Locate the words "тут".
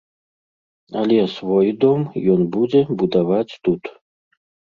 3.69-3.83